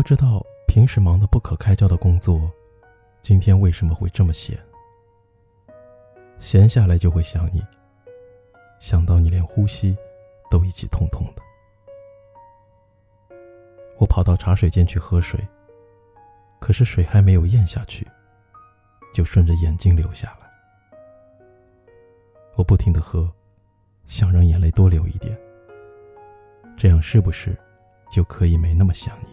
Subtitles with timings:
[0.00, 2.50] 不知道平时忙得不可开交的工作，
[3.20, 4.58] 今天为什么会这么闲？
[6.38, 7.62] 闲下来就会想你，
[8.78, 9.94] 想到你连呼吸
[10.50, 11.42] 都一起痛痛的。
[13.98, 15.38] 我跑到茶水间去喝水，
[16.60, 18.08] 可是水还没有咽下去，
[19.12, 20.50] 就顺着眼睛流下来。
[22.54, 23.30] 我不停的喝，
[24.06, 25.38] 想让眼泪多流一点，
[26.74, 27.54] 这样是不是
[28.10, 29.28] 就可以没那么想你？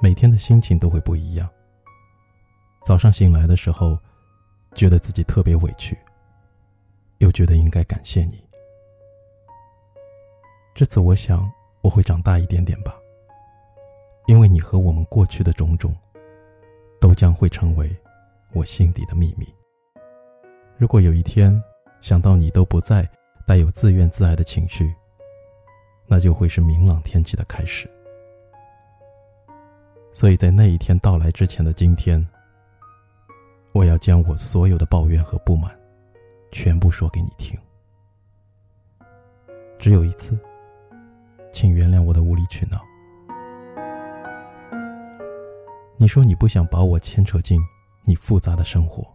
[0.00, 1.48] 每天的心情都会不一样。
[2.84, 3.98] 早上醒来的时候。
[4.74, 5.96] 觉得自己特别委屈，
[7.16, 8.46] 又觉得应该感谢你。
[10.74, 12.94] 这次我想我会长大一点点吧，
[14.26, 15.96] 因为你和我们过去的种种，
[17.00, 17.90] 都将会成为
[18.52, 19.48] 我心底的秘密。
[20.76, 21.58] 如果有一天
[22.02, 23.08] 想到你都不再
[23.46, 24.94] 带有自怨自艾的情绪，
[26.06, 27.90] 那就会是明朗天气的开始。
[30.16, 32.26] 所以在那一天到来之前的今天。
[33.72, 35.78] 我要将我所有的抱怨和不满，
[36.50, 37.54] 全部说给你听。
[39.78, 40.38] 只有一次，
[41.52, 42.80] 请原谅我的无理取闹。
[45.98, 47.60] 你说你不想把我牵扯进
[48.02, 49.06] 你复杂的生活，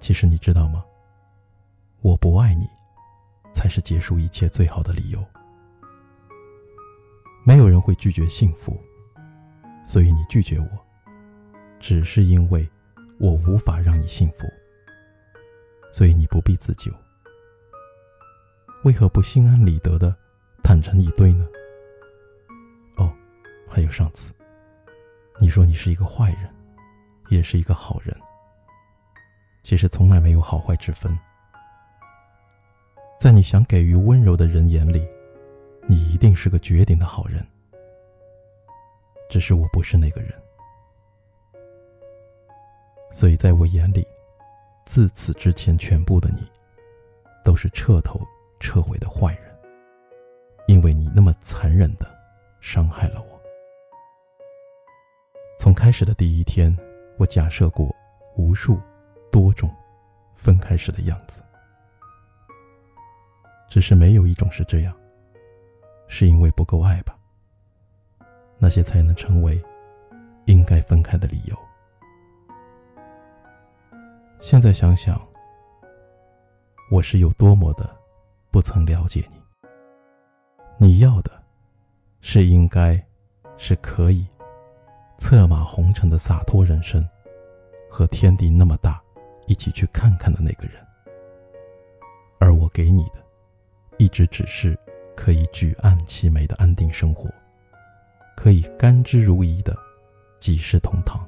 [0.00, 0.82] 其实你知道吗？
[2.00, 2.66] 我不爱你，
[3.52, 5.22] 才是结束一切最好的理由。
[7.44, 8.74] 没有人会拒绝幸福，
[9.86, 10.68] 所以你拒绝我，
[11.80, 12.68] 只是因为。
[13.18, 14.46] 我无法让你幸福，
[15.90, 16.92] 所以你不必自救。
[18.84, 20.14] 为何不心安理得的
[20.62, 21.46] 坦诚以对呢？
[22.96, 23.10] 哦，
[23.66, 24.34] 还有上次，
[25.40, 26.54] 你说你是一个坏人，
[27.30, 28.14] 也是一个好人。
[29.62, 31.18] 其实从来没有好坏之分，
[33.18, 35.08] 在你想给予温柔的人眼里，
[35.86, 37.42] 你一定是个绝顶的好人。
[39.36, 40.32] 只是我不是那个人。
[43.10, 44.02] 所以，在我眼里，
[44.86, 46.50] 自此之前，全部的你，
[47.44, 48.18] 都是彻头
[48.60, 49.54] 彻尾的坏人。
[50.66, 52.06] 因为你那么残忍的
[52.62, 53.38] 伤害了我。
[55.58, 56.74] 从开始的第一天，
[57.18, 57.94] 我假设过
[58.38, 58.80] 无数
[59.30, 59.70] 多种
[60.34, 61.42] 分开时的样子，
[63.68, 64.96] 只是没有一种是这样。
[66.08, 67.14] 是因为不够爱吧？
[68.58, 69.60] 那些才能成为
[70.46, 71.56] 应该分开的理由。
[74.40, 75.20] 现在想想，
[76.90, 77.88] 我是有多么的
[78.50, 79.36] 不曾了解你。
[80.78, 81.30] 你要的，
[82.20, 83.02] 是应该，
[83.56, 84.26] 是可以，
[85.18, 87.06] 策马红尘的洒脱人生，
[87.90, 89.02] 和天地那么大，
[89.46, 90.74] 一起去看看的那个人。
[92.38, 93.24] 而我给你的，
[93.96, 94.78] 一直只是
[95.16, 97.28] 可以举案齐眉的安定生活，
[98.36, 99.76] 可以甘之如饴的
[100.38, 101.26] 几世同堂。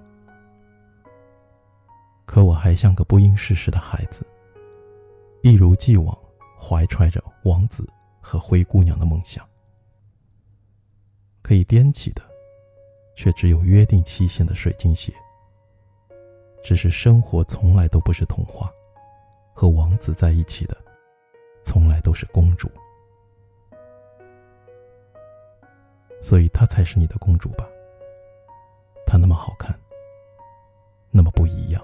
[2.27, 4.25] 可我还像个不谙世事的孩子，
[5.43, 6.17] 一如既往
[6.61, 7.89] 怀揣着王子
[8.21, 9.45] 和灰姑娘的梦想。
[11.43, 12.23] 可以踮起的，
[13.17, 15.11] 却只有约定期限的水晶鞋。
[16.63, 18.71] 只是生活从来都不是童话，
[19.55, 20.77] 和王子在一起的，
[21.63, 22.71] 从来都是公主。
[26.21, 27.67] 所以她才是你的公主吧？
[29.07, 29.75] 她那么好看，
[31.11, 31.83] 那么不一样。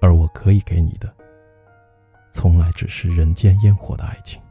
[0.00, 1.12] 而我可以给你的，
[2.32, 4.42] 从来只是人间烟火的爱情。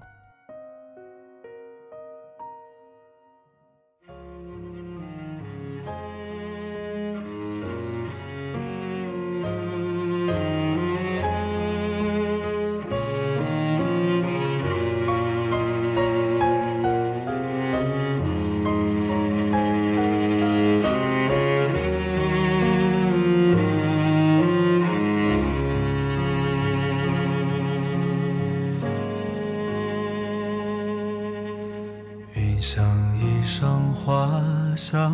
[32.74, 32.88] 像
[33.18, 34.42] 一裳花
[34.78, 35.12] 相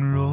[0.00, 0.26] 融，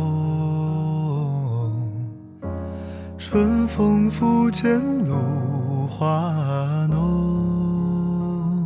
[3.20, 8.66] 春风拂槛露华浓。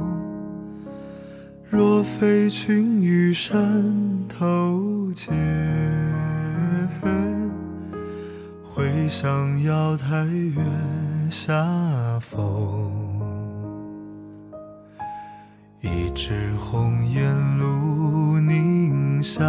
[1.69, 3.60] 若非群玉山
[4.30, 5.36] 头见，
[8.63, 10.63] 会向瑶台月
[11.30, 11.54] 下
[12.22, 12.40] 逢。
[15.81, 17.89] 一枝红艳露
[19.19, 19.44] 凝香，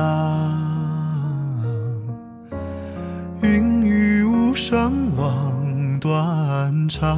[3.41, 7.17] 云雨巫山望断肠。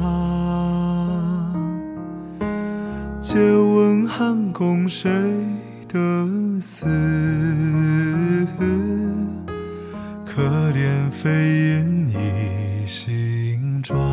[3.19, 5.09] 借问汉宫谁
[5.87, 5.99] 得
[6.61, 6.85] 似，
[10.23, 14.12] 可怜飞燕倚新妆。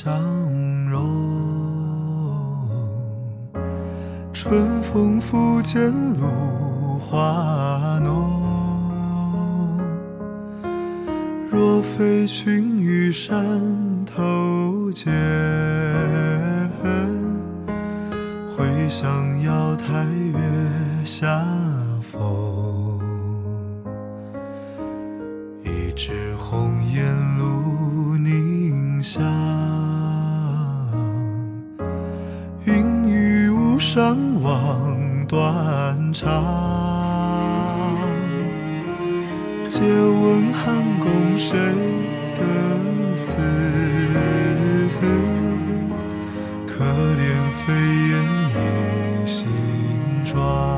[0.00, 0.14] 相
[0.88, 1.00] 融，
[4.32, 8.30] 春风拂槛露华浓。
[11.50, 13.44] 若非群玉山
[14.06, 15.12] 头见，
[18.56, 20.38] 会向瑶台月
[21.04, 21.44] 下
[22.00, 23.00] 逢。
[25.64, 29.47] 一枝红艳露凝香，
[33.98, 36.30] 相望断肠。
[39.66, 41.58] 借问汉宫谁
[42.36, 42.40] 得
[43.16, 43.34] 似？
[46.64, 47.26] 可怜
[47.66, 47.74] 飞
[48.08, 48.22] 燕
[48.54, 49.48] 倚新
[50.24, 50.77] 妆。